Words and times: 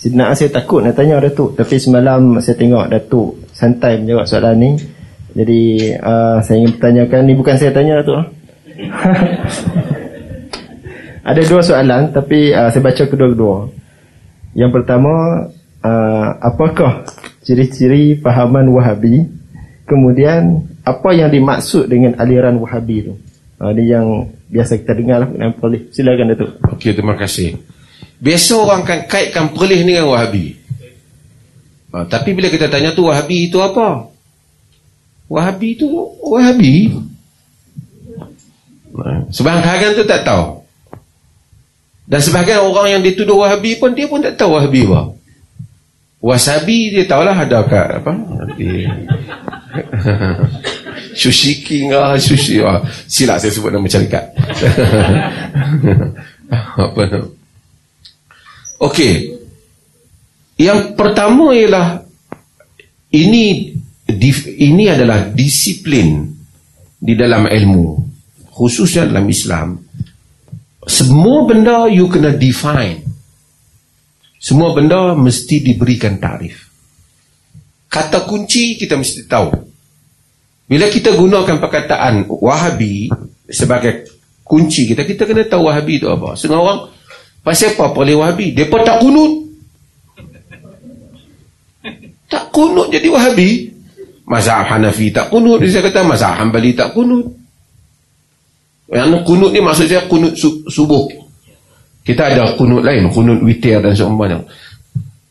Sebenarnya 0.00 0.32
saya 0.32 0.48
takut 0.48 0.80
nak 0.80 0.96
tanya 0.96 1.20
Datuk. 1.20 1.60
Tapi 1.60 1.76
semalam 1.76 2.40
saya 2.40 2.56
tengok 2.56 2.88
Datuk 2.88 3.44
Santai 3.52 4.00
menjawab 4.00 4.24
soalan 4.24 4.56
ni. 4.56 4.70
Jadi 5.36 5.92
uh, 5.92 6.40
saya 6.40 6.56
ingin 6.56 6.72
bertanyakan 6.80 7.20
Ni. 7.28 7.36
Bukan 7.36 7.54
saya 7.60 7.68
tanya 7.76 8.00
Datuk. 8.00 8.16
Ada 11.30 11.44
dua 11.44 11.60
soalan 11.60 12.16
Tapi 12.16 12.48
uh, 12.48 12.72
saya 12.72 12.80
baca 12.80 13.04
kedua-kedua. 13.04 13.56
Yang 14.56 14.70
pertama 14.80 15.12
uh, 15.84 16.28
Apakah 16.40 17.04
ciri-ciri 17.44 18.16
fahaman 18.24 18.72
wahabi? 18.72 19.28
Kemudian 19.84 20.64
Apa 20.80 21.12
yang 21.12 21.28
dimaksud 21.28 21.92
dengan 21.92 22.16
aliran 22.16 22.56
wahabi 22.56 23.04
tu? 23.04 23.20
Uh, 23.60 23.68
Ini 23.76 23.84
yang 23.84 24.32
biasa 24.48 24.80
kita 24.80 24.96
dengar 24.96 25.28
lah 25.28 25.52
Silakan 25.92 26.32
Datuk. 26.32 26.56
Okey 26.72 26.96
terima 26.96 27.20
kasih 27.20 27.60
Biasa 28.20 28.52
orang 28.60 28.84
kan 28.84 29.08
kaitkan 29.08 29.56
perlis 29.56 29.80
ni 29.80 29.96
dengan 29.96 30.12
Wahabi. 30.12 30.60
Ha, 31.90 32.06
tapi 32.06 32.36
bila 32.36 32.52
kita 32.52 32.68
tanya 32.68 32.92
tu 32.92 33.08
Wahabi 33.08 33.48
itu 33.48 33.58
apa? 33.58 34.12
Wahabi 35.26 35.74
itu 35.74 35.88
Wahabi. 36.20 36.92
Ha, 39.00 39.24
sebahagian 39.32 39.96
tu 39.96 40.04
tak 40.04 40.28
tahu. 40.28 40.60
Dan 42.04 42.20
sebahagian 42.20 42.60
orang 42.60 42.98
yang 42.98 43.00
dituduh 43.00 43.40
Wahabi 43.40 43.80
pun 43.80 43.96
dia 43.96 44.04
pun 44.04 44.20
tak 44.20 44.36
tahu 44.36 44.60
Wahabi 44.60 44.84
apa. 44.84 45.16
Wasabi 46.20 46.92
dia 46.92 47.08
tahulah 47.08 47.32
ada 47.32 47.64
kat 47.64 48.04
apa? 48.04 48.12
Nanti 48.12 48.84
Sushi 51.20 51.64
King 51.64 51.96
ah, 51.96 52.12
sushi 52.20 52.60
ah. 52.60 52.84
Silap 53.08 53.40
saya 53.40 53.48
sebut 53.48 53.72
nama 53.72 53.88
syarikat. 53.88 54.28
apa 56.84 57.00
nama? 57.08 57.39
Okey. 58.80 59.36
Yang 60.56 60.96
pertama 60.96 61.52
ialah 61.52 62.00
ini 63.12 63.76
ini 64.56 64.84
adalah 64.88 65.28
disiplin 65.30 66.26
di 67.00 67.14
dalam 67.16 67.48
ilmu 67.48 67.86
khususnya 68.52 69.08
dalam 69.08 69.28
Islam. 69.28 69.76
Semua 70.84 71.44
benda 71.44 71.88
you 71.92 72.08
kena 72.08 72.32
define. 72.36 73.04
Semua 74.40 74.72
benda 74.72 75.12
mesti 75.12 75.60
diberikan 75.60 76.16
tarif. 76.16 76.68
Kata 77.88 78.24
kunci 78.24 78.80
kita 78.80 78.96
mesti 78.96 79.28
tahu. 79.28 79.48
Bila 80.70 80.86
kita 80.88 81.12
gunakan 81.12 81.60
perkataan 81.60 82.30
Wahabi 82.30 83.12
sebagai 83.44 84.08
kunci 84.46 84.88
kita, 84.88 85.04
kita 85.04 85.28
kena 85.28 85.44
tahu 85.44 85.68
Wahabi 85.68 86.00
itu 86.00 86.08
apa. 86.08 86.32
Setengah 86.38 86.62
orang 86.64 86.80
Pasal 87.40 87.72
apa 87.72 87.88
boleh 87.96 88.14
wahabi? 88.20 88.52
Mereka 88.52 88.84
tak 88.84 89.00
kunut. 89.00 89.32
Tak 92.28 92.44
kunut 92.52 92.92
jadi 92.92 93.08
wahabi. 93.08 93.72
Mazhab 94.28 94.68
Hanafi 94.68 95.10
tak 95.10 95.32
kunut. 95.32 95.58
Dia 95.64 95.80
kata 95.80 96.04
mazhab 96.04 96.36
Hanbali 96.36 96.76
tak 96.76 96.92
kunut. 96.92 97.26
Yang 98.90 99.22
kunut 99.24 99.50
ni 99.50 99.60
maksud 99.64 99.88
saya 99.88 100.04
kunut 100.06 100.36
subuh. 100.68 101.08
Kita 102.04 102.28
ada 102.28 102.54
kunut 102.54 102.84
lain. 102.84 103.08
Kunut 103.10 103.40
witir 103.40 103.80
dan 103.80 103.96
seumpamanya. 103.96 104.44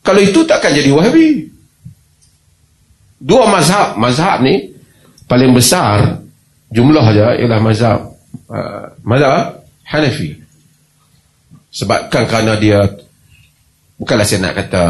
Kalau 0.02 0.20
itu 0.20 0.42
takkan 0.44 0.74
jadi 0.74 0.90
wahabi. 0.90 1.46
Dua 3.22 3.46
mazhab. 3.46 3.94
Mazhab 3.96 4.42
ni 4.42 4.74
paling 5.30 5.54
besar 5.54 6.18
jumlah 6.74 7.04
aja 7.06 7.38
ialah 7.38 7.60
mazhab 7.62 7.98
uh, 8.50 8.98
mazhab 9.06 9.62
Hanafi. 9.86 10.39
Sebabkan 11.70 12.26
kerana 12.26 12.58
dia 12.58 12.82
bukanlah 13.94 14.26
saya 14.26 14.50
nak 14.50 14.54
kata 14.58 14.82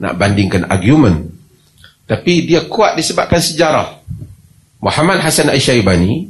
nak 0.00 0.14
bandingkan 0.14 0.64
argument 0.70 1.30
tapi 2.10 2.42
dia 2.42 2.66
kuat 2.66 2.98
disebabkan 2.98 3.38
sejarah. 3.38 4.02
Muhammad 4.82 5.22
Hasan 5.22 5.46
Aisyaibani 5.46 6.26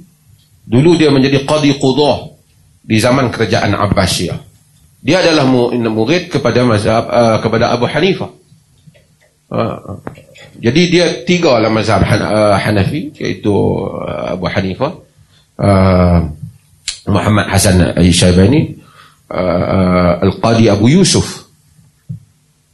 dulu 0.68 0.92
dia 0.92 1.08
menjadi 1.08 1.40
qadi 1.48 1.80
qudah 1.80 2.36
di 2.84 3.00
zaman 3.00 3.32
kerajaan 3.32 3.72
Abbasiyah. 3.72 4.36
Dia 5.00 5.24
adalah 5.24 5.48
murid 5.48 6.28
kepada 6.28 6.60
mazhab 6.68 7.08
uh, 7.08 7.40
kepada 7.40 7.72
Abu 7.72 7.88
Hanifah. 7.88 8.28
Uh, 9.48 9.96
jadi 10.60 10.82
dia 10.92 11.06
tiga 11.24 11.56
lah 11.56 11.72
mazhab 11.72 12.04
Han, 12.04 12.20
uh, 12.20 12.56
Hanafi 12.60 13.16
iaitu 13.16 13.48
uh, 13.48 14.36
Abu 14.36 14.52
Hanifah, 14.52 14.92
uh, 15.64 16.18
Muhammad 17.08 17.48
Hasan 17.48 17.96
Aisyaibani 17.96 18.79
uh, 19.30 20.12
Al-Qadi 20.26 20.66
Abu 20.66 20.90
Yusuf. 20.90 21.46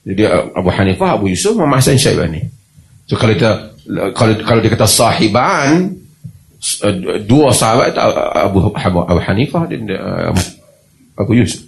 Jadi 0.06 0.22
Abu 0.30 0.70
Hanifah, 0.70 1.18
Abu 1.18 1.34
Yusuf, 1.34 1.58
Muhammad 1.58 1.82
Hasan 1.82 1.98
Syaibani. 1.98 2.42
So 3.06 3.18
kalau 3.18 3.34
kita 3.34 3.74
kalau 4.14 4.34
kalau 4.42 4.60
dia 4.62 4.70
kata 4.70 4.86
sahiban 4.86 5.94
dua 7.26 7.50
sahabat 7.54 7.94
Abu 8.34 8.70
Abu, 8.74 8.98
Abu 9.02 9.20
Hanifah 9.22 9.66
dan 9.70 9.82
uh, 9.92 10.30
Abu 11.18 11.32
Yusuf. 11.38 11.62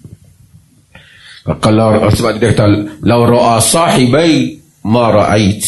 Kalau 1.48 2.12
sebab 2.12 2.36
dia 2.36 2.52
kata 2.52 2.66
law 3.02 3.24
ra'a 3.24 3.56
sahibai 3.58 4.60
ma 4.84 5.08
ra'ait 5.10 5.64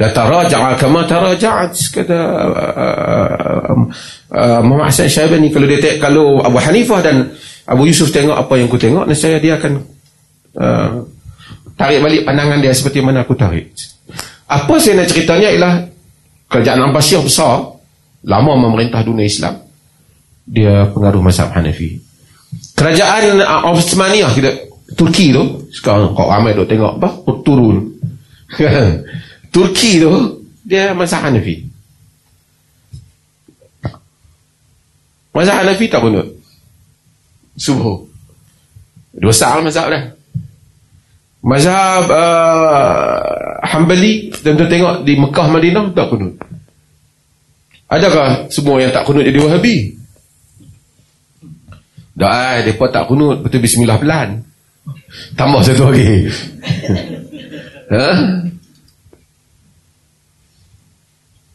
la 0.00 0.08
taraja'a 0.08 0.80
kama 0.80 1.04
taraja'at 1.04 1.76
kata 1.92 2.18
uh, 2.56 3.76
uh, 4.32 4.60
Muhammad 4.64 4.88
Hasan 4.88 5.12
Syaibani 5.12 5.52
kalau 5.52 5.68
dia 5.68 6.00
kalau 6.00 6.40
Abu 6.40 6.56
Hanifah 6.56 7.04
dan 7.04 7.36
Abu 7.70 7.86
Yusuf 7.86 8.10
tengok 8.10 8.34
apa 8.34 8.58
yang 8.58 8.66
aku 8.66 8.82
tengok 8.82 9.06
saya 9.14 9.38
dia 9.38 9.54
akan 9.54 9.72
uh, 10.58 11.06
tarik 11.78 12.02
balik 12.02 12.26
pandangan 12.26 12.58
dia 12.58 12.74
seperti 12.74 12.98
mana 12.98 13.22
aku 13.22 13.38
tarik. 13.38 13.70
Apa 14.50 14.82
saya 14.82 14.98
nak 14.98 15.14
ceritanya 15.14 15.54
ialah 15.54 15.74
kerajaan 16.50 16.90
Abbasiyah 16.90 17.22
besar 17.22 17.78
lama 18.26 18.52
memerintah 18.58 19.06
dunia 19.06 19.22
Islam. 19.22 19.62
Dia 20.50 20.90
pengaruh 20.90 21.22
mazhab 21.22 21.54
Hanafi. 21.54 22.02
Kerajaan 22.74 23.38
Osmaniyah 23.70 24.34
kita 24.34 24.50
Turki 24.98 25.30
tu 25.30 25.70
sekarang 25.70 26.10
kau 26.18 26.26
ramai 26.26 26.58
tu 26.58 26.66
tengok 26.66 26.98
apa? 26.98 27.08
Turun. 27.46 27.86
Turki 29.54 30.02
tu 30.02 30.42
dia 30.66 30.90
mazhab 30.90 31.22
Hanafi. 31.22 31.70
Mazhab 35.30 35.62
Hanafi 35.62 35.86
tak 35.86 36.02
bunuh 36.02 36.39
subuh. 37.60 38.00
Dua 39.12 39.34
saat 39.36 39.60
mazhab 39.60 39.92
dah. 39.92 40.04
Mazhab 41.44 42.04
uh, 42.08 43.60
Hanbali 43.68 44.32
tentu 44.32 44.64
tengok 44.64 45.04
di 45.04 45.20
Mekah 45.20 45.46
Madinah 45.52 45.92
tak 45.92 46.08
kunut. 46.08 46.34
Adakah 47.90 48.48
semua 48.48 48.80
yang 48.80 48.94
tak 48.94 49.04
kunut 49.04 49.28
jadi 49.28 49.36
Wahabi? 49.44 49.76
Dah, 52.16 52.60
eh, 52.60 52.68
mereka 52.68 52.92
tak 52.92 53.04
kunut 53.08 53.44
betul 53.44 53.60
bismillah 53.60 54.00
pelan. 54.00 54.44
Tambah 55.34 55.60
satu 55.64 55.90
lagi. 55.90 56.28
ha? 57.92 58.08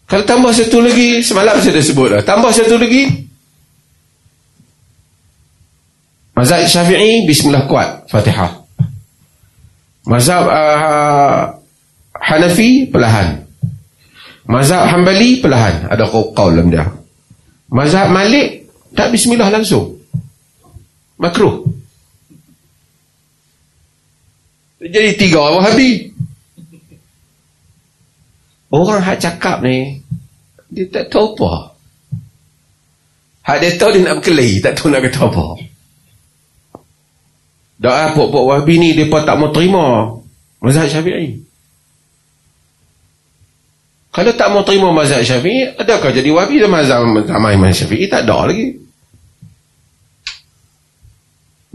Kalau 0.05 0.23
tambah 0.25 0.53
satu 0.53 0.85
lagi, 0.85 1.25
semalam 1.25 1.57
saya 1.61 1.81
dah 1.81 1.85
sebut 1.85 2.07
dah. 2.13 2.21
Tambah 2.21 2.53
satu 2.53 2.77
lagi, 2.77 3.25
Mazhab 6.35 6.68
Syafi'i 6.68 7.23
bismillah 7.23 7.63
kuat 7.72 8.12
Fatihah. 8.12 8.51
Mazhab 10.03 10.44
uh, 10.51 11.41
Hanafi 12.12 12.91
perlahan. 12.91 13.47
Mazhab 14.45 14.91
Hambali 14.91 15.40
perlahan. 15.40 15.88
Ada 15.88 16.06
qaul 16.12 16.51
dalam 16.59 16.68
dia. 16.68 16.85
Mazhab 17.72 18.12
Malik 18.12 18.68
tak 18.94 19.16
bismillah 19.16 19.47
langsung. 19.47 19.95
Makruh. 21.16 21.63
Jadi 24.84 25.18
tiga 25.18 25.40
Wahabi. 25.56 26.12
Orang 28.75 29.00
hak 29.00 29.24
cakap 29.24 29.63
ni 29.63 30.04
dia 30.68 30.83
tak 30.92 31.07
tahu 31.07 31.31
apa. 31.39 31.71
Hak 33.48 33.57
dia 33.63 33.77
tahu 33.80 33.89
dia 33.95 34.04
nak 34.04 34.19
berkelahi, 34.19 34.59
tak 34.59 34.74
tahu 34.75 34.92
nak 34.92 35.01
kata 35.07 35.31
apa. 35.31 35.45
Dah 37.75 38.12
apa 38.12 38.22
pok 38.31 38.45
Wahabi 38.48 38.80
ni 38.80 38.89
depa 38.95 39.27
tak 39.27 39.36
mau 39.36 39.51
terima 39.51 40.16
mazhab 40.63 40.88
Syafi'i. 40.88 41.44
Kalau 44.16 44.31
tak 44.31 44.48
mau 44.56 44.63
terima 44.63 44.95
mazhab 44.95 45.19
Syafi'i, 45.27 45.75
adakah 45.75 46.16
jadi 46.16 46.30
Wahabi 46.31 46.63
dan 46.63 46.72
mazhab 46.72 47.04
Imam 47.51 47.72
Syafi'i 47.75 48.07
tak 48.07 48.24
ada 48.24 48.48
lagi. 48.48 48.80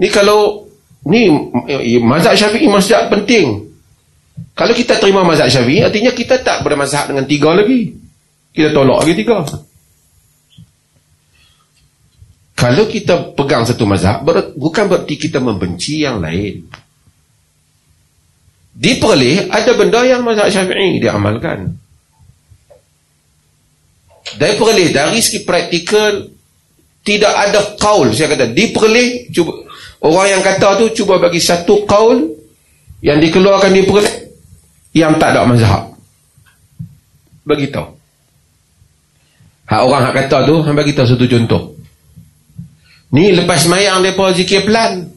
Ni 0.01 0.09
kalau 0.09 0.65
ni 1.05 1.29
mazhab 2.01 2.33
Syafi'i 2.33 2.65
mazhab 2.73 3.13
penting. 3.13 3.69
Kalau 4.57 4.73
kita 4.73 4.97
terima 4.97 5.21
mazhab 5.21 5.53
Syafi'i, 5.53 5.85
artinya 5.85 6.17
kita 6.17 6.41
tak 6.41 6.65
bermazhab 6.65 7.13
dengan 7.13 7.29
tiga 7.29 7.53
lagi. 7.53 7.93
Kita 8.57 8.73
tolak 8.73 9.05
lagi 9.05 9.15
tiga. 9.21 9.45
Kalau 12.61 12.85
kita 12.85 13.33
pegang 13.33 13.65
satu 13.65 13.89
mazhab, 13.89 14.21
ber, 14.21 14.53
bukan 14.53 14.85
berarti 14.85 15.17
kita 15.17 15.41
membenci 15.41 16.05
yang 16.05 16.21
lain. 16.21 16.61
Di 18.77 19.01
Perlis 19.01 19.49
ada 19.49 19.73
benda 19.73 20.05
yang 20.05 20.21
mazhab 20.21 20.53
Syafi'i 20.53 21.01
diamalkan. 21.01 21.73
Dari 24.37 24.55
Perlis 24.61 24.93
dari 24.93 25.25
segi 25.25 25.41
praktikal 25.41 26.29
tidak 27.01 27.33
ada 27.33 27.81
kaul 27.81 28.13
saya 28.13 28.29
kata 28.37 28.53
di 28.53 28.69
Perlis 28.77 29.33
cuba 29.33 29.65
orang 30.05 30.37
yang 30.37 30.43
kata 30.45 30.77
tu 30.85 30.87
cuba 31.01 31.17
bagi 31.17 31.41
satu 31.41 31.89
kaul 31.89 32.29
yang 33.01 33.17
dikeluarkan 33.25 33.73
di 33.73 33.89
Perlis 33.89 34.13
yang 34.93 35.17
tak 35.17 35.33
ada 35.33 35.49
mazhab. 35.49 35.97
Begitu. 37.49 37.81
Hak 39.65 39.81
orang 39.81 40.13
hak 40.13 40.15
kata 40.29 40.45
tu 40.45 40.61
bagi 40.77 40.93
tahu 40.93 41.09
satu 41.09 41.25
contoh. 41.25 41.80
Ni 43.11 43.35
lepas 43.35 43.67
mayang 43.67 44.07
depa 44.07 44.31
zikir 44.31 44.63
pelan. 44.63 45.11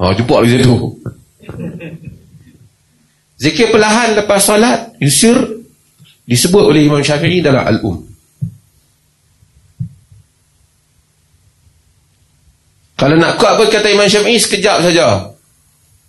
Oh 0.00 0.12
jumpa 0.12 0.44
di 0.44 0.48
situ. 0.56 0.74
Zikir 3.36 3.68
perlahan 3.68 4.16
lepas 4.16 4.40
solat 4.40 4.96
Yusir 4.96 5.36
Disebut 6.26 6.64
oleh 6.66 6.90
Imam 6.90 6.98
Syafi'i 7.04 7.38
dalam 7.38 7.62
Al-Um. 7.62 8.02
Kalau 12.98 13.14
nak 13.14 13.38
kuat 13.38 13.60
pun 13.60 13.70
kata 13.70 13.94
Imam 13.94 14.10
Syafi'i 14.10 14.40
Sekejap 14.42 14.82
saja. 14.82 15.30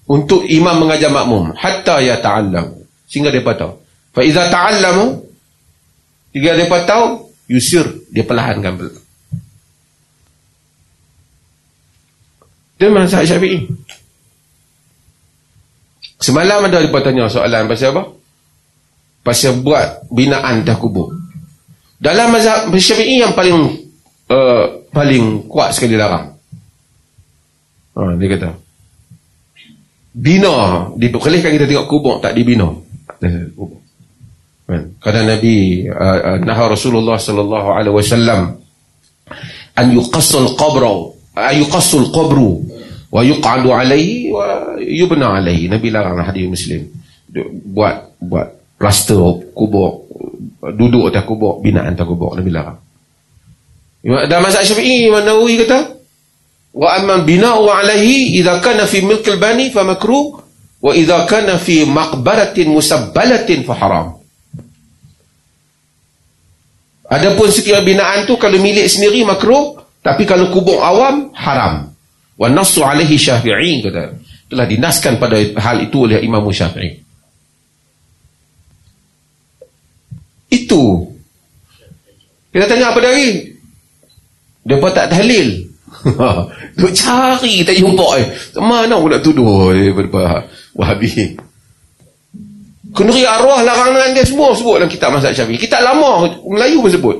Untuk 0.09 0.47
imam 0.47 0.87
mengajar 0.87 1.13
makmum. 1.13 1.53
Hatta 1.53 2.01
ya 2.01 2.17
ta'allam 2.17 2.81
Sehingga 3.05 3.29
dia 3.29 3.45
tahu 3.45 3.77
Fa'iza 4.15 4.49
ta'allamu 4.49 5.21
Jika 6.33 6.57
dia 6.57 6.79
tahu 6.81 7.29
Yusir. 7.51 7.85
Dia 8.09 8.25
perlahankan 8.25 8.73
Dia 12.77 12.93
masalah 12.93 13.25
Syafi'i 13.25 13.65
Semalam 16.17 16.65
ada 16.65 16.81
dia 16.81 16.99
tanya 17.05 17.29
soalan 17.29 17.69
pasal 17.69 17.93
apa? 17.93 18.03
Pasal 19.21 19.61
buat 19.61 20.09
binaan 20.09 20.65
dah 20.65 20.73
kubur. 20.73 21.13
Dalam 22.01 22.33
mazhab 22.33 22.73
Syafi'i 22.73 23.21
yang 23.21 23.37
paling 23.37 23.85
uh, 24.33 24.65
paling 24.89 25.45
kuat 25.45 25.77
sekali 25.77 25.93
larang. 25.93 26.33
Ha, 27.97 28.13
dia 28.17 28.29
kata 28.33 28.49
bina 30.17 30.89
diperkelihkan 30.97 31.53
kita 31.53 31.69
tengok 31.69 31.85
kubur 31.85 32.15
tak 32.17 32.33
dibina. 32.33 32.65
Kan? 34.67 34.97
Kata 34.97 35.21
Nabi 35.21 35.85
uh, 35.85 36.19
uh, 36.33 36.37
Naha 36.41 36.73
Rasulullah 36.73 37.21
sallallahu 37.21 37.69
alaihi 37.71 37.93
wasallam 37.93 38.57
an 39.77 39.85
yuqassul 39.93 40.57
qabru 40.57 41.13
ay 41.13 41.16
yuqassul 41.53 42.09
qabru 42.09 42.65
wa 43.13 43.21
yuq'adu 43.23 43.69
alaihi 43.71 44.33
wa 44.33 44.75
yubna 44.81 45.37
alaihi. 45.37 45.69
Nabi 45.69 45.87
larang 45.93 46.19
hadis 46.21 46.49
muslim. 46.49 46.89
Buat 47.73 48.17
buat 48.17 48.47
plaster 48.79 49.19
kubur 49.53 50.07
duduk 50.73 51.13
atas 51.13 51.23
kubur 51.27 51.61
binaan 51.61 51.93
atas 51.93 52.07
kubur. 52.07 52.33
Nabi 52.33 52.49
larang. 52.49 52.79
Dalam 54.07 54.43
mazhab 54.45 54.63
syafi'i 54.63 55.09
Imam 55.09 55.25
Nawawi 55.25 55.59
kata 55.65 55.79
wa 56.77 56.93
amma 56.93 57.25
bina'u 57.25 57.65
alaihi 57.67 58.37
idza 58.39 58.61
kana 58.61 58.85
fi 58.85 59.01
milk 59.01 59.25
al-bani 59.25 59.73
fa 59.73 59.81
makruh 59.81 60.37
wa 60.79 60.91
idza 60.93 61.25
kana 61.25 61.57
fi 61.57 61.83
maqbaratin 61.83 62.69
musabbalatin 62.71 63.65
fa 63.65 63.73
haram. 63.75 64.07
Adapun 67.07 67.47
sekiranya 67.47 67.87
binaan 67.87 68.19
tu 68.27 68.35
kalau 68.35 68.59
milik 68.59 68.83
sendiri 68.91 69.23
makruh 69.23 69.76
tapi 70.07 70.23
kalau 70.23 70.47
kubur 70.55 70.79
awam 70.79 71.35
haram. 71.35 71.91
Wa 72.39 72.47
nasu 72.47 72.79
alaihi 72.79 73.19
syafi'i 73.19 73.83
kata. 73.83 74.15
Telah 74.47 74.63
dinaskan 74.63 75.19
pada 75.19 75.35
hal 75.59 75.83
itu 75.83 76.07
oleh 76.07 76.23
Imam 76.23 76.47
Syafi'i. 76.47 76.95
Itu. 80.47 81.11
Kita 82.55 82.71
tanya 82.71 82.95
apa 82.95 83.03
dia 84.63 84.75
pun 84.79 84.91
tak 84.95 85.11
tahlil. 85.11 85.67
Duk 86.79 86.91
cari 86.95 87.67
tak 87.67 87.75
jumpa 87.75 88.07
eh. 88.23 88.27
Mana 88.63 88.95
aku 88.95 89.11
nak 89.11 89.19
tuduh 89.27 89.75
daripada 89.75 90.47
wahabi 90.71 91.35
kenduri 92.95 93.27
arwah 93.27 93.61
larangan 93.61 94.09
dia 94.15 94.25
semua 94.25 94.57
sebut 94.57 94.81
dalam 94.81 94.89
kitab 94.89 95.11
mazhab 95.11 95.35
syafi'i. 95.35 95.59
Kita 95.59 95.83
lama 95.83 96.31
Melayu 96.47 96.79
pun 96.79 96.91
sebut 96.95 97.17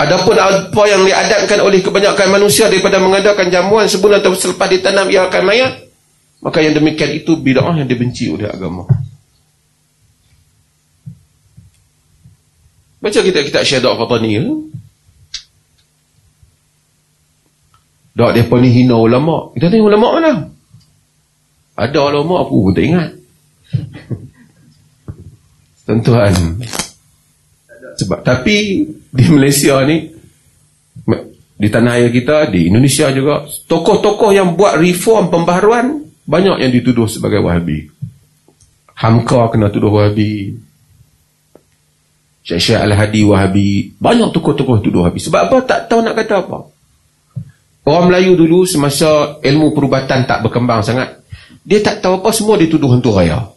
Adapun 0.00 0.32
apa 0.32 0.82
yang 0.88 1.04
diadatkan 1.04 1.60
oleh 1.60 1.84
kebanyakan 1.84 2.32
manusia 2.32 2.72
daripada 2.72 2.96
mengadakan 2.96 3.52
jamuan 3.52 3.84
sebulan 3.84 4.24
atau 4.24 4.32
selepas 4.32 4.72
ditanam 4.72 5.12
ia 5.12 5.28
akan 5.28 5.42
mayat, 5.44 5.76
maka 6.40 6.64
yang 6.64 6.72
demikian 6.72 7.12
itu 7.12 7.36
bid'ah 7.36 7.76
yang 7.76 7.84
dibenci 7.84 8.32
oleh 8.32 8.48
agama. 8.48 8.88
Baca 13.00 13.20
kita 13.20 13.44
kitab 13.44 13.64
Syadah 13.64 13.96
Fatani. 13.96 14.40
Dak 18.16 18.36
depa 18.36 18.56
ni 18.60 18.72
hina 18.72 18.96
ulama. 18.96 19.52
Kita 19.52 19.68
tengok 19.68 19.88
ulama 19.88 20.08
mana? 20.16 20.32
Ada 21.76 22.12
ulama 22.12 22.44
aku 22.44 22.68
pun 22.68 22.72
tak 22.76 22.84
ingat. 22.84 23.10
Tuan-tuan, 25.88 26.60
sebab 28.00 28.24
tapi 28.24 28.88
di 28.88 29.24
Malaysia 29.28 29.76
ni 29.84 30.08
di 31.60 31.68
tanah 31.68 32.00
air 32.00 32.08
kita 32.08 32.48
di 32.48 32.72
Indonesia 32.72 33.12
juga 33.12 33.44
tokoh-tokoh 33.44 34.32
yang 34.32 34.56
buat 34.56 34.80
reform 34.80 35.28
pembaharuan 35.28 36.08
banyak 36.24 36.56
yang 36.64 36.72
dituduh 36.72 37.04
sebagai 37.04 37.44
wahabi. 37.44 37.92
Hamka 38.96 39.52
kena 39.52 39.68
tuduh 39.68 39.92
wahabi. 39.92 40.56
Syekh 42.40 42.60
Syekh 42.64 42.80
Al-Hadi 42.80 43.20
wahabi. 43.28 43.70
Banyak 44.00 44.32
tokoh-tokoh 44.32 44.80
tuduh 44.80 45.04
wahabi. 45.04 45.20
Sebab 45.20 45.40
apa? 45.52 45.56
Tak 45.68 45.92
tahu 45.92 46.00
nak 46.00 46.16
kata 46.16 46.48
apa. 46.48 46.58
Orang 47.84 48.08
Melayu 48.08 48.40
dulu 48.40 48.64
semasa 48.64 49.36
ilmu 49.44 49.76
perubatan 49.76 50.24
tak 50.24 50.40
berkembang 50.44 50.80
sangat 50.80 51.20
dia 51.60 51.80
tak 51.84 52.00
tahu 52.00 52.24
apa 52.24 52.30
semua 52.32 52.56
dituduh 52.56 52.88
hantu 52.88 53.12
raya. 53.12 53.52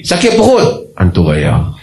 Sakit 0.00 0.32
perut 0.38 0.96
hantu 0.96 1.28
raya 1.28 1.76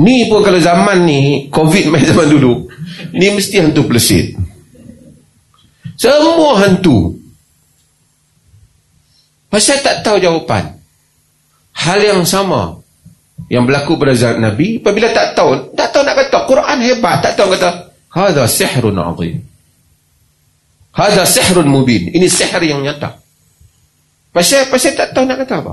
Ni 0.00 0.24
pun 0.28 0.40
kalau 0.40 0.56
zaman 0.56 1.04
ni 1.04 1.52
Covid 1.52 1.92
main 1.92 2.04
zaman 2.08 2.32
dulu 2.32 2.64
Ni 3.12 3.28
mesti 3.28 3.60
hantu 3.60 3.84
pelesit 3.84 4.32
Semua 6.00 6.64
hantu. 6.64 7.12
Pasal 9.52 9.84
tak 9.84 10.00
tahu 10.00 10.16
jawapan. 10.16 10.80
Hal 11.76 12.00
yang 12.00 12.24
sama 12.24 12.80
Yang 13.52 13.64
berlaku 13.68 14.00
pada 14.00 14.16
zaman 14.16 14.40
Nabi 14.48 14.80
Apabila 14.80 15.12
tak 15.12 15.36
tahu 15.36 15.76
Tak 15.76 15.92
tahu 15.92 16.02
nak 16.08 16.16
kata 16.16 16.38
Quran 16.48 16.78
hebat 16.80 17.20
Tak 17.20 17.36
tahu 17.36 17.52
kata 17.52 17.92
Hada 18.12 18.44
sihrun 18.44 19.00
azim. 19.00 19.40
Hada 20.92 21.24
sihrun 21.24 21.64
mubin. 21.64 22.12
Ini 22.12 22.28
sihr 22.28 22.60
yang 22.60 22.84
nyata. 22.84 23.16
Pasal, 24.32 24.68
pasal 24.68 24.92
tak 24.92 25.16
tahu 25.16 25.24
nak 25.24 25.44
kata 25.44 25.64
apa 25.64 25.72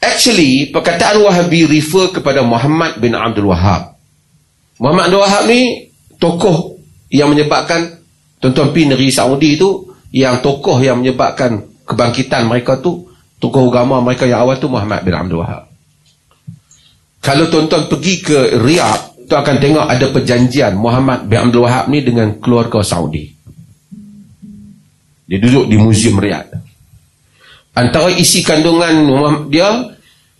Actually, 0.00 0.72
perkataan 0.72 1.20
Wahabi 1.20 1.68
refer 1.68 2.08
kepada 2.08 2.40
Muhammad 2.40 2.96
bin 3.04 3.12
Abdul 3.12 3.52
Wahab. 3.52 4.00
Muhammad 4.80 5.12
Abdul 5.12 5.20
Wahab 5.20 5.42
ni 5.44 5.92
tokoh 6.16 6.80
yang 7.12 7.28
menyebabkan 7.28 8.00
tuan-tuan 8.40 8.72
pi 8.72 8.88
negeri 8.88 9.12
Saudi 9.12 9.60
tu 9.60 9.92
yang 10.16 10.40
tokoh 10.40 10.80
yang 10.80 11.04
menyebabkan 11.04 11.68
kebangkitan 11.84 12.48
mereka 12.48 12.80
tu 12.80 13.12
tokoh 13.36 13.68
agama 13.68 14.00
mereka 14.00 14.24
yang 14.24 14.40
awal 14.40 14.56
tu 14.56 14.72
Muhammad 14.72 15.04
bin 15.04 15.12
Abdul 15.12 15.44
Wahab. 15.44 15.68
Kalau 17.20 17.52
tuan-tuan 17.52 17.84
pergi 17.84 18.24
ke 18.24 18.56
Riyadh, 18.56 19.28
tu 19.28 19.36
akan 19.36 19.56
tengok 19.60 19.84
ada 19.84 20.06
perjanjian 20.08 20.80
Muhammad 20.80 21.28
bin 21.28 21.44
Abdul 21.44 21.60
Wahab 21.68 21.92
ni 21.92 22.00
dengan 22.00 22.40
keluarga 22.40 22.80
Saudi. 22.80 23.28
Dia 25.28 25.36
duduk 25.36 25.68
di 25.68 25.76
Museum 25.76 26.16
Riyadh 26.16 26.69
antara 27.80 28.12
isi 28.12 28.44
kandungan 28.44 29.48
dia 29.48 29.68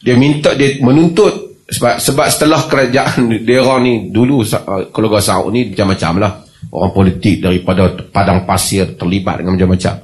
dia 0.00 0.14
minta 0.16 0.52
dia 0.52 0.76
menuntut 0.84 1.50
sebab 1.70 2.02
sebab 2.02 2.26
setelah 2.26 2.60
kerajaan 2.66 3.30
dia 3.46 3.62
ni 3.78 4.10
dulu 4.10 4.42
uh, 4.42 4.90
keluarga 4.90 5.22
Saud 5.22 5.54
ni 5.54 5.70
macam-macam 5.72 6.12
lah. 6.20 6.32
Orang 6.70 6.92
politik 6.92 7.40
daripada 7.40 7.88
padang 8.12 8.44
pasir 8.44 8.94
terlibat 8.94 9.40
dengan 9.40 9.56
macam-macam. 9.56 9.94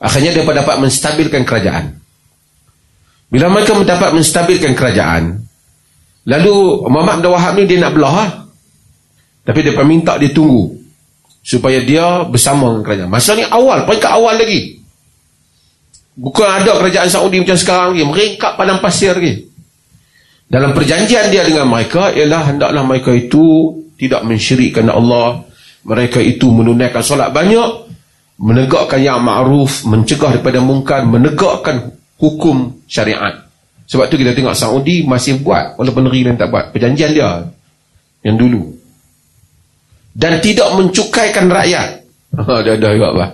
Akhirnya 0.00 0.32
dia 0.32 0.42
dapat 0.42 0.76
menstabilkan 0.80 1.42
kerajaan. 1.44 1.84
Bila 3.26 3.50
mereka 3.50 3.74
mendapat 3.74 4.14
menstabilkan 4.14 4.72
kerajaan 4.78 5.42
lalu 6.26 6.54
Muhammad 6.86 7.22
Abdul 7.22 7.34
Wahab 7.34 7.52
ni 7.58 7.64
dia 7.66 7.78
nak 7.82 7.92
belah 7.94 8.14
lah. 8.14 8.30
tapi 9.46 9.62
dia 9.62 9.74
minta 9.86 10.18
dia 10.18 10.30
tunggu 10.34 10.74
supaya 11.42 11.78
dia 11.82 12.22
bersama 12.26 12.70
dengan 12.70 12.84
kerajaan. 12.86 13.10
Masa 13.10 13.34
ni 13.34 13.42
awal 13.46 13.82
peringkat 13.82 14.10
awal 14.14 14.38
lagi 14.38 14.85
Bukan 16.16 16.48
ada 16.48 16.80
kerajaan 16.80 17.12
Saudi 17.12 17.44
macam 17.44 17.60
sekarang 17.60 17.88
lagi. 17.92 18.04
Mereka 18.08 18.56
padang 18.56 18.80
pasir 18.80 19.12
lagi. 19.12 19.44
Dalam 20.48 20.72
perjanjian 20.72 21.28
dia 21.28 21.44
dengan 21.44 21.68
mereka 21.68 22.14
ialah 22.14 22.54
hendaklah 22.54 22.82
mereka 22.88 23.12
itu 23.12 23.76
tidak 24.00 24.24
mensyirikkan 24.24 24.88
Allah. 24.88 25.44
Mereka 25.84 26.18
itu 26.24 26.48
menunaikan 26.50 27.04
solat 27.04 27.30
banyak. 27.30 27.84
menegakkan 28.36 29.00
yang 29.00 29.24
ma'ruf, 29.24 29.88
mencegah 29.88 30.36
daripada 30.36 30.60
mungkar, 30.60 31.08
menegakkan 31.08 31.96
hukum 32.20 32.84
syariat. 32.84 33.48
Sebab 33.88 34.12
tu 34.12 34.20
kita 34.20 34.36
tengok 34.36 34.52
Saudi 34.52 35.06
masih 35.06 35.40
buat 35.40 35.78
walaupun 35.80 36.04
negeri 36.04 36.26
lain 36.26 36.36
tak 36.36 36.50
buat. 36.50 36.68
Perjanjian 36.74 37.16
dia 37.16 37.48
yang 38.26 38.36
dulu. 38.36 38.76
Dan 40.12 40.42
tidak 40.44 40.68
mencukaikan 40.74 41.46
rakyat. 41.46 41.88
Ha, 42.34 42.60
dia 42.64 42.74
dah 42.76 42.90
juga 42.92 43.08
apa? 43.14 43.26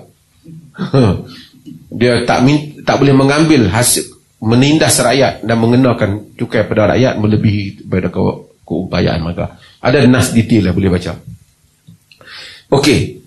dia 1.98 2.12
tak 2.28 2.44
tak 2.82 3.00
boleh 3.02 3.14
mengambil 3.14 3.70
hasil 3.70 4.06
menindas 4.42 4.98
rakyat 4.98 5.46
dan 5.46 5.56
mengenakan 5.58 6.34
cukai 6.34 6.66
pada 6.66 6.94
rakyat 6.94 7.14
melebihi 7.18 7.86
daripada 7.86 8.10
ke, 8.10 8.22
keupayaan 8.66 9.20
maka 9.22 9.58
ada 9.78 10.02
nas 10.10 10.34
detail 10.34 10.70
lah 10.70 10.74
boleh 10.74 10.90
baca 10.90 11.14
Okey. 12.72 13.20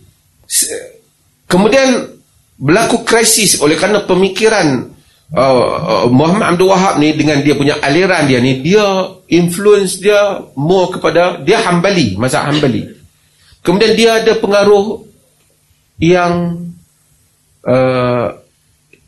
Kemudian 1.46 2.18
berlaku 2.58 3.06
krisis 3.06 3.62
oleh 3.62 3.78
kerana 3.78 4.02
pemikiran 4.10 4.90
uh, 5.38 5.66
uh, 5.78 6.06
Muhammad 6.10 6.58
Abdul 6.58 6.74
Wahab 6.74 6.98
ni 6.98 7.14
dengan 7.14 7.46
dia 7.46 7.54
punya 7.54 7.78
aliran 7.78 8.26
dia 8.26 8.42
ni 8.42 8.66
dia 8.66 8.86
influence 9.30 10.02
dia 10.02 10.42
more 10.58 10.98
kepada 10.98 11.38
dia 11.46 11.62
Hambali, 11.62 12.18
mazhab 12.18 12.50
Hambali. 12.50 12.90
Kemudian 13.62 13.94
dia 13.94 14.10
ada 14.26 14.34
pengaruh 14.42 15.06
yang 16.02 16.66
uh, 17.62 18.28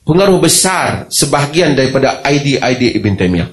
pengaruh 0.07 0.39
besar 0.39 1.11
sebahagian 1.11 1.75
daripada 1.75 2.23
idea-idea 2.23 2.95
Ibn 2.95 3.13
Taymiyah. 3.19 3.49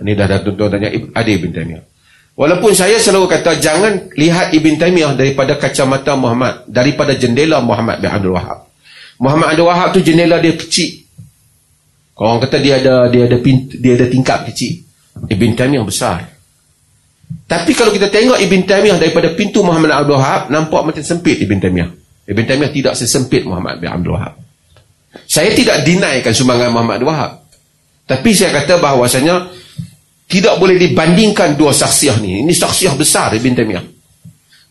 Ini 0.00 0.12
dah 0.16 0.26
dah 0.26 0.38
tuan 0.40 0.72
tanya 0.72 0.88
idea 0.88 1.34
Ibn 1.36 1.50
Taymiyah. 1.52 1.82
Walaupun 2.36 2.72
saya 2.72 2.96
selalu 2.96 3.28
kata 3.28 3.60
jangan 3.60 4.12
lihat 4.16 4.56
Ibn 4.56 4.72
Taymiyah 4.80 5.12
daripada 5.12 5.60
kacamata 5.60 6.16
Muhammad, 6.16 6.64
daripada 6.64 7.12
jendela 7.12 7.60
Muhammad 7.60 8.00
bin 8.00 8.08
Abdul 8.08 8.32
Wahab. 8.32 8.64
Muhammad 9.20 9.52
Abdul 9.52 9.68
Wahab 9.68 9.88
tu 9.92 10.00
jendela 10.00 10.40
dia 10.40 10.56
kecil. 10.56 11.04
Kalau 12.16 12.36
orang 12.36 12.48
kata 12.48 12.56
dia 12.60 12.80
ada 12.80 13.12
dia 13.12 13.28
ada 13.28 13.36
pint, 13.44 13.76
dia 13.76 13.92
ada 14.00 14.08
tingkap 14.08 14.48
kecil. 14.48 14.80
Ibn 15.28 15.50
Taymiyah 15.56 15.84
besar. 15.84 16.24
Tapi 17.44 17.72
kalau 17.76 17.92
kita 17.92 18.08
tengok 18.08 18.40
Ibn 18.40 18.60
Taymiyah 18.64 18.96
daripada 18.96 19.28
pintu 19.36 19.60
Muhammad 19.60 19.92
Abdul 19.92 20.16
Wahab, 20.16 20.48
nampak 20.48 20.92
macam 20.92 21.04
sempit 21.04 21.36
Ibn 21.40 21.56
Taymiyah. 21.60 21.90
Ibn 22.32 22.42
Taymiyah 22.48 22.72
tidak 22.72 22.94
sesempit 22.96 23.44
Muhammad 23.44 23.80
bin 23.80 23.88
Abdul 23.92 24.12
Wahab. 24.16 24.45
Saya 25.24 25.56
tidak 25.56 25.88
dinaikan 25.88 26.36
sumbangan 26.36 26.68
Muhammad 26.68 27.00
Wahab. 27.00 27.32
Tapi 28.06 28.30
saya 28.36 28.52
kata 28.52 28.78
bahawasanya 28.78 29.50
tidak 30.28 30.60
boleh 30.60 30.76
dibandingkan 30.76 31.56
dua 31.56 31.72
saksiah 31.72 32.20
ni. 32.20 32.44
Ini 32.44 32.52
saksiah 32.52 32.94
besar 32.94 33.32
Ibn 33.34 33.52
Taymiyah. 33.56 33.84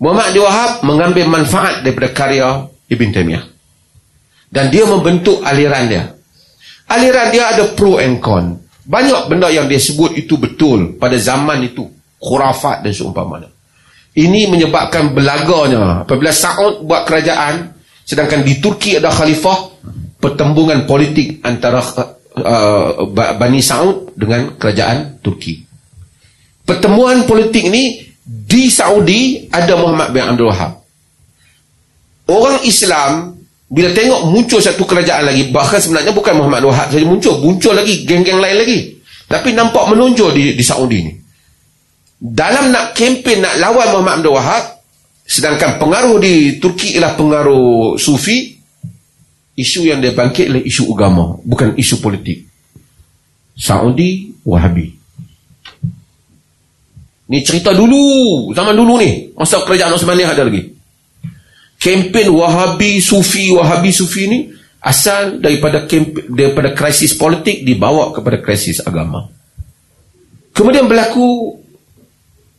Muhammad 0.03 0.35
Wahab 0.37 0.71
mengambil 0.85 1.25
manfaat 1.27 1.83
daripada 1.83 2.11
karya 2.11 2.67
Ibn 2.91 3.09
Taymiyah. 3.11 3.43
Dan 4.51 4.71
dia 4.71 4.87
membentuk 4.87 5.43
aliran 5.43 5.87
dia. 5.87 6.03
Aliran 6.87 7.27
dia 7.33 7.55
ada 7.55 7.75
pro 7.75 7.97
and 7.99 8.21
con. 8.21 8.61
Banyak 8.85 9.27
benda 9.27 9.49
yang 9.49 9.65
dia 9.65 9.81
sebut 9.81 10.13
itu 10.13 10.37
betul 10.37 10.95
pada 11.01 11.17
zaman 11.17 11.65
itu. 11.65 11.89
Khurafat 12.21 12.85
dan 12.85 12.93
seumpamanya. 12.93 13.49
Ini 14.15 14.47
menyebabkan 14.47 15.11
belaganya. 15.11 16.07
Apabila 16.07 16.31
Sa'ud 16.31 16.87
buat 16.87 17.03
kerajaan, 17.03 17.75
sedangkan 18.07 18.47
di 18.47 18.63
Turki 18.63 18.95
ada 18.95 19.11
khalifah, 19.11 19.75
pertembungan 20.25 20.89
politik 20.89 21.45
antara 21.45 21.85
uh, 21.85 23.05
Bani 23.13 23.61
Saud 23.61 24.17
dengan 24.17 24.57
kerajaan 24.57 25.21
Turki. 25.21 25.61
Pertemuan 26.65 27.29
politik 27.29 27.69
ni 27.69 28.01
di 28.25 28.73
Saudi 28.73 29.45
ada 29.53 29.77
Muhammad 29.77 30.09
bin 30.09 30.25
Abdul 30.25 30.49
Wahab. 30.49 30.81
Orang 32.25 32.57
Islam 32.65 33.37
bila 33.69 33.93
tengok 33.93 34.33
muncul 34.33 34.57
satu 34.57 34.81
kerajaan 34.81 35.29
lagi, 35.29 35.53
bahkan 35.53 35.77
sebenarnya 35.77 36.09
bukan 36.09 36.33
Muhammad 36.41 36.65
bin 36.65 36.69
Wahab 36.73 36.87
saja 36.89 37.05
muncul, 37.05 37.37
muncul 37.45 37.77
lagi 37.77 38.01
geng-geng 38.01 38.41
lain 38.41 38.57
lagi. 38.65 38.97
Tapi 39.29 39.53
nampak 39.53 39.93
menonjol 39.93 40.33
di, 40.33 40.57
di 40.57 40.63
Saudi 40.65 41.05
ni. 41.05 41.13
Dalam 42.17 42.73
nak 42.73 42.97
kempen 42.97 43.45
nak 43.45 43.61
lawan 43.61 43.93
Muhammad 43.93 44.25
Abdul 44.25 44.33
Wahab, 44.33 44.63
sedangkan 45.21 45.77
pengaruh 45.77 46.17
di 46.17 46.57
Turki 46.57 46.97
ialah 46.97 47.13
pengaruh 47.13 47.93
Sufi, 48.01 48.54
isu 49.55 49.87
yang 49.87 50.03
dia 50.03 50.11
bangkit 50.11 50.51
adalah 50.51 50.63
isu 50.63 50.83
agama 50.91 51.39
bukan 51.41 51.73
isu 51.79 52.03
politik. 52.03 52.47
Saudi 53.55 54.35
Wahabi. 54.43 54.91
Ni 57.25 57.41
cerita 57.41 57.71
dulu 57.71 58.51
zaman 58.51 58.75
dulu 58.75 58.99
ni. 58.99 59.31
Masa 59.33 59.63
kerajaan 59.63 59.95
Osmani 59.95 60.27
ada 60.27 60.43
lagi. 60.43 60.75
Kempen 61.79 62.29
Wahabi 62.35 62.99
Sufi 62.99 63.49
Wahabi 63.55 63.95
Sufi 63.95 64.27
ni 64.27 64.39
asal 64.85 65.41
daripada 65.41 65.89
kempen, 65.89 66.29
daripada 66.29 66.75
krisis 66.77 67.17
politik 67.17 67.65
dibawa 67.65 68.13
kepada 68.13 68.37
krisis 68.43 68.83
agama. 68.85 69.31
Kemudian 70.53 70.85
berlaku 70.85 71.57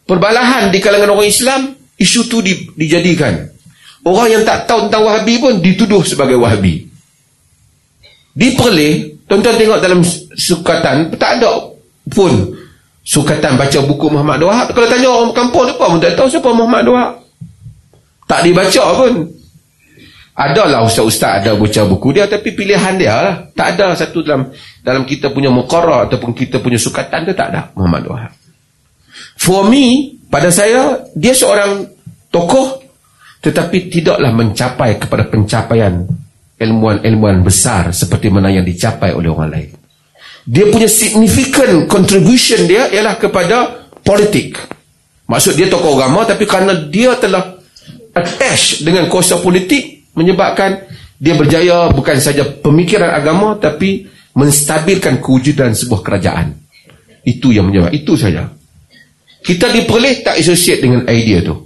perbalahan 0.09 0.75
di 0.75 0.83
kalangan 0.83 1.15
orang 1.15 1.31
Islam 1.31 1.61
isu 1.97 2.27
tu 2.27 2.43
di, 2.43 2.67
dijadikan. 2.75 3.53
Orang 4.07 4.31
yang 4.31 4.43
tak 4.47 4.71
tahu 4.71 4.87
tentang 4.87 5.03
Wahabi 5.07 5.39
pun 5.39 5.59
dituduh 5.59 6.03
sebagai 6.03 6.39
Wahabi. 6.39 6.86
Di 8.37 8.53
Perlis, 8.53 9.25
tuan-tuan 9.25 9.57
tengok 9.57 9.81
dalam 9.81 10.05
sukatan, 10.37 11.09
tak 11.17 11.41
ada 11.41 11.57
pun 12.13 12.53
sukatan 13.01 13.57
baca 13.57 13.79
buku 13.87 14.07
Muhammad 14.13 14.45
Wahab. 14.45 14.67
Kalau 14.77 14.89
tanya 14.93 15.09
orang 15.09 15.33
kampung 15.33 15.65
depan 15.65 15.97
pun 15.97 16.01
tak 16.05 16.19
tahu 16.21 16.29
siapa 16.29 16.51
Muhammad 16.53 16.85
Wahab. 16.91 17.13
Tak 18.29 18.41
dibaca 18.45 18.85
pun. 18.99 19.13
Adalah 20.37 20.85
ustaz-ustaz 20.85 21.41
ada 21.41 21.57
baca 21.57 21.81
buku 21.89 22.13
dia 22.13 22.29
tapi 22.29 22.53
pilihan 22.53 23.01
dia 23.01 23.15
lah. 23.17 23.37
Tak 23.57 23.79
ada 23.79 23.97
satu 23.97 24.21
dalam 24.21 24.53
dalam 24.85 25.09
kita 25.09 25.33
punya 25.33 25.49
muqarrah 25.49 26.05
ataupun 26.05 26.37
kita 26.37 26.61
punya 26.61 26.77
sukatan 26.77 27.25
tu 27.25 27.33
tak 27.33 27.57
ada 27.57 27.73
Muhammad 27.73 28.05
Wahab. 28.05 28.33
For 29.41 29.65
me, 29.65 30.13
pada 30.29 30.53
saya, 30.53 31.09
dia 31.17 31.33
seorang 31.33 31.89
tokoh 32.29 32.85
tetapi 33.41 33.89
tidaklah 33.89 34.29
mencapai 34.35 35.01
kepada 35.01 35.25
pencapaian 35.31 36.05
ilmuwan-ilmuwan 36.57 37.45
besar 37.45 37.93
seperti 37.93 38.33
mana 38.33 38.49
yang 38.49 38.65
dicapai 38.65 39.13
oleh 39.13 39.29
orang 39.29 39.51
lain. 39.53 39.71
Dia 40.47 40.71
punya 40.71 40.87
significant 40.87 41.91
contribution 41.91 42.65
dia 42.71 42.89
ialah 42.89 43.19
kepada 43.19 43.89
politik. 44.01 44.57
Maksud 45.27 45.59
dia 45.59 45.67
tokoh 45.67 45.99
agama 45.99 46.23
tapi 46.23 46.47
kerana 46.47 46.87
dia 46.87 47.19
telah 47.19 47.59
attach 48.15 48.87
dengan 48.87 49.11
kuasa 49.11 49.43
politik 49.43 50.15
menyebabkan 50.15 50.87
dia 51.17 51.35
berjaya 51.35 51.91
bukan 51.91 52.17
saja 52.23 52.47
pemikiran 52.47 53.11
agama 53.11 53.57
tapi 53.57 54.07
menstabilkan 54.37 55.19
kewujudan 55.25 55.73
sebuah 55.73 56.01
kerajaan. 56.05 56.53
Itu 57.25 57.51
yang 57.51 57.73
menyebabkan. 57.73 57.97
Itu 57.97 58.15
saja. 58.15 58.47
Kita 59.41 59.73
diperoleh 59.73 60.23
tak 60.23 60.37
associate 60.39 60.85
dengan 60.85 61.09
idea 61.09 61.41
tu. 61.41 61.57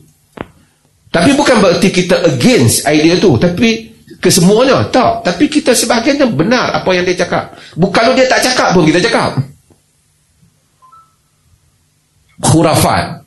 Tapi 1.10 1.34
bukan 1.34 1.58
berarti 1.58 1.90
kita 1.90 2.22
against 2.22 2.86
idea 2.86 3.18
tu. 3.18 3.34
Tapi 3.34 3.89
kesemuanya. 4.20 4.86
Tak. 4.92 5.24
Tapi 5.26 5.48
kita 5.48 5.72
sebahagiannya 5.72 6.28
benar 6.30 6.70
apa 6.76 6.90
yang 6.92 7.02
dia 7.08 7.16
cakap. 7.24 7.56
Kalau 7.74 8.12
dia 8.12 8.28
tak 8.28 8.44
cakap 8.44 8.76
pun 8.76 8.84
kita 8.86 9.00
cakap. 9.00 9.40
Khurafat. 12.44 13.24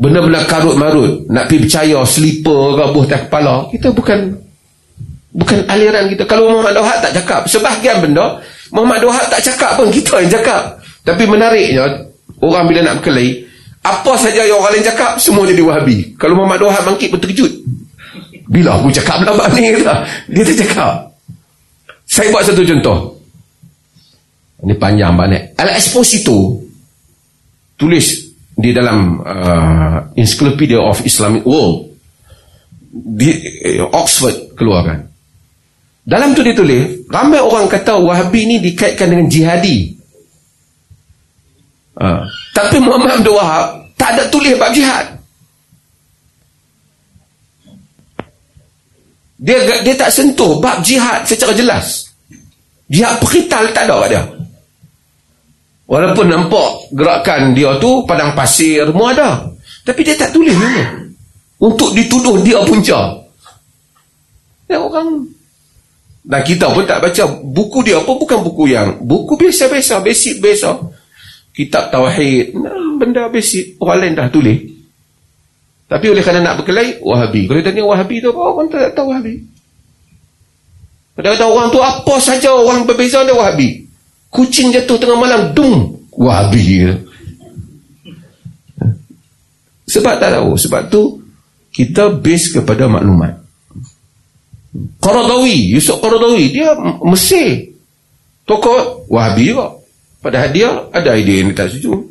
Benar-benar 0.00 0.48
karut-marut. 0.48 1.28
Nak 1.28 1.44
pergi 1.50 1.68
percaya 1.68 1.98
slipper 2.06 2.62
ke 2.78 2.84
buah 2.94 3.06
tak 3.10 3.20
kepala. 3.28 3.68
Kita 3.68 3.92
bukan 3.92 4.18
bukan 5.34 5.58
aliran 5.68 6.08
kita. 6.08 6.24
Kalau 6.24 6.48
Muhammad 6.48 6.78
Dohat 6.78 6.98
tak 7.04 7.12
cakap. 7.20 7.44
Sebahagian 7.50 8.00
benda 8.00 8.40
Muhammad 8.72 9.04
Dohat 9.04 9.26
tak 9.28 9.42
cakap 9.44 9.76
pun 9.76 9.92
kita 9.92 10.22
yang 10.24 10.32
cakap. 10.40 10.80
Tapi 11.04 11.26
menariknya 11.28 12.08
orang 12.40 12.64
bila 12.64 12.80
nak 12.86 12.94
berkelahi 13.02 13.50
apa 13.80 14.12
saja 14.20 14.44
yang 14.44 14.60
orang 14.60 14.76
lain 14.76 14.84
cakap 14.84 15.16
semua 15.16 15.48
jadi 15.48 15.64
wahabi 15.64 16.12
kalau 16.20 16.36
Muhammad 16.36 16.68
Wahab 16.68 16.92
bangkit 16.92 17.08
pun 17.08 17.16
terkejut 17.16 17.52
bila 18.50 18.82
aku 18.82 18.90
cakap 18.90 19.22
lama 19.22 19.46
ni 19.54 19.70
kata. 19.78 20.02
dia 20.26 20.42
tak 20.42 20.56
cakap. 20.66 20.94
Saya 22.10 22.34
buat 22.34 22.42
satu 22.42 22.66
contoh. 22.66 22.98
Ini 24.66 24.74
panjang 24.76 25.14
banyak 25.14 25.54
Al-Exposito 25.54 26.58
tulis 27.78 28.28
di 28.52 28.74
dalam 28.74 29.22
uh, 29.22 29.96
Encyclopedia 30.18 30.82
of 30.82 30.98
Islamic 31.06 31.46
World. 31.46 31.94
Di 32.90 33.30
uh, 33.78 33.86
Oxford 33.94 34.58
keluarkan. 34.58 35.06
Dalam 36.02 36.34
tu 36.34 36.42
dia 36.42 36.50
tulis 36.50 37.06
ramai 37.06 37.38
orang 37.38 37.70
kata 37.70 38.02
wahabi 38.02 38.50
ni 38.50 38.56
dikaitkan 38.58 39.14
dengan 39.14 39.30
jihadi. 39.30 39.94
Uh, 41.94 42.26
tapi 42.50 42.82
Muhammad 42.82 43.22
Abdul 43.22 43.38
Wahab 43.38 43.94
tak 43.94 44.18
ada 44.18 44.26
tulis 44.26 44.58
bab 44.58 44.74
jihad. 44.74 45.19
Dia 49.40 49.56
dia 49.80 49.94
tak 49.96 50.12
sentuh 50.12 50.60
bab 50.60 50.84
jihad 50.84 51.24
secara 51.24 51.56
jelas. 51.56 52.12
Jihad 52.92 53.16
perkital 53.16 53.72
tak 53.72 53.88
ada 53.88 54.04
kat 54.04 54.08
dia. 54.12 54.22
Walaupun 55.88 56.26
nampak 56.28 56.68
gerakan 56.92 57.56
dia 57.56 57.74
tu 57.80 58.04
padang 58.04 58.36
pasir 58.36 58.84
semua 58.84 59.16
ada. 59.16 59.48
Tapi 59.82 60.00
dia 60.04 60.14
tak 60.14 60.36
tulis 60.36 60.52
mana. 60.54 61.08
Untuk 61.56 61.96
dituduh 61.96 62.38
dia 62.44 62.60
punca. 62.68 63.16
Dia 64.68 64.78
orang 64.78 65.24
dan 66.20 66.46
kita 66.46 66.70
pun 66.70 66.86
tak 66.86 67.02
baca 67.02 67.24
buku 67.42 67.82
dia 67.82 67.98
apa 67.98 68.12
bukan 68.12 68.38
buku 68.44 68.70
yang 68.70 69.02
buku 69.02 69.34
biasa-biasa, 69.34 69.98
basic 69.98 70.38
biasa. 70.38 70.78
Kitab 71.50 71.90
tauhid, 71.90 72.54
benda 73.02 73.26
basic 73.26 73.74
orang 73.82 73.98
lain 73.98 74.12
dah 74.14 74.28
tulis. 74.30 74.69
Tapi 75.90 76.06
oleh 76.06 76.22
kerana 76.22 76.38
nak 76.38 76.62
berkelahi, 76.62 77.02
Wahabi. 77.02 77.50
Kalau 77.50 77.66
tanya 77.66 77.82
Wahabi 77.82 78.22
tu 78.22 78.30
apa? 78.30 78.40
Orang 78.46 78.70
tak 78.70 78.94
tahu 78.94 79.10
Wahabi. 79.10 79.42
Kadang-kadang 81.18 81.50
orang 81.50 81.68
tu 81.74 81.80
apa 81.82 82.14
saja 82.22 82.54
orang 82.54 82.86
berbeza 82.86 83.26
dia 83.26 83.34
Wahabi. 83.34 83.90
Kucing 84.30 84.70
jatuh 84.70 85.02
tengah 85.02 85.18
malam, 85.18 85.50
dung. 85.50 85.98
Wahabi. 86.14 86.94
Sebab 89.90 90.14
tak 90.22 90.30
tahu. 90.38 90.54
Sebab 90.54 90.86
tu, 90.86 91.18
kita 91.74 92.14
base 92.14 92.54
kepada 92.54 92.86
maklumat. 92.86 93.42
Qaradawi, 95.02 95.74
Yusuf 95.74 95.98
Qaradawi, 95.98 96.54
dia 96.54 96.78
Mesir. 97.02 97.74
Tokoh 98.46 99.10
Wahabi 99.10 99.50
juga. 99.50 99.74
Padahal 100.22 100.54
dia 100.54 100.70
ada 100.94 101.18
idea 101.18 101.42
yang 101.42 101.50
tak 101.50 101.74
setuju. 101.74 102.09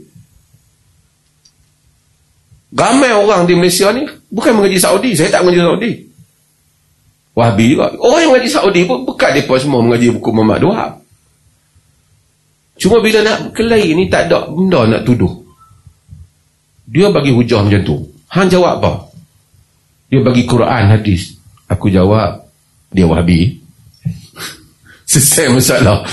Ramai 2.70 3.10
orang 3.10 3.50
di 3.50 3.58
Malaysia 3.58 3.90
ni 3.90 4.06
bukan 4.30 4.54
mengaji 4.54 4.78
Saudi. 4.78 5.18
Saya 5.18 5.34
tak 5.34 5.42
mengaji 5.42 5.62
Saudi. 5.66 5.92
Wahabi 7.34 7.66
juga. 7.74 7.96
Orang 7.98 8.20
yang 8.22 8.32
mengaji 8.36 8.50
Saudi 8.52 8.82
pun 8.86 9.08
bukan 9.08 9.30
mereka 9.34 9.54
semua 9.58 9.82
mengaji 9.82 10.08
buku 10.14 10.30
Muhammad 10.30 10.62
Wahab. 10.70 10.92
Cuma 12.80 13.04
bila 13.04 13.20
nak 13.26 13.52
kelai 13.52 13.92
ni 13.92 14.08
tak 14.08 14.32
ada 14.32 14.48
benda 14.48 14.86
nak 14.88 15.04
tuduh. 15.04 15.44
Dia 16.90 17.10
bagi 17.12 17.34
hujah 17.34 17.66
macam 17.66 17.82
tu. 17.86 17.98
Han 18.34 18.48
jawab 18.48 18.82
apa? 18.82 18.92
Dia 20.10 20.22
bagi 20.22 20.46
Quran 20.46 20.84
hadis. 20.90 21.38
Aku 21.70 21.90
jawab 21.90 22.46
dia 22.94 23.06
Wahabi. 23.06 23.58
Selesai 25.10 25.54
masalah. 25.54 26.06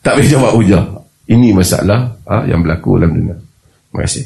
Tak 0.00 0.16
boleh 0.20 0.28
jawab 0.28 0.52
hujah. 0.56 0.84
Ini 1.28 1.52
masalah 1.52 2.16
ha, 2.24 2.48
yang 2.48 2.64
berlaku 2.64 2.96
dalam 2.96 3.12
dunia. 3.12 3.36
Terima 3.36 4.00
kasih. 4.04 4.24